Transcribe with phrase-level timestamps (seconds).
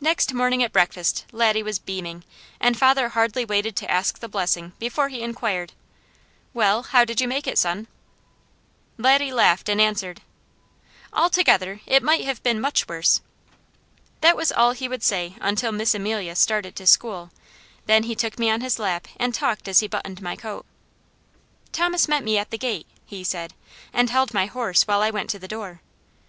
[0.00, 2.24] Next morning at breakfast Laddie was beaming,
[2.58, 5.74] and father hardly waited to ask the blessing before he inquired:
[6.52, 7.86] "Well, how did you make it, son?"
[8.98, 10.22] Laddie laughed and answered:
[11.12, 13.20] "Altogether, it might have been much worse."
[14.22, 17.30] That was all he would say until Miss Amelia started to school,
[17.86, 20.66] then he took me on his lap and talked as he buttoned my coat.
[21.70, 23.54] "Thomas met me at the gate," he said,
[23.92, 25.80] "and held my horse while I went to the door.